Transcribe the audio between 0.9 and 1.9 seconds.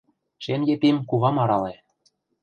кувам арале: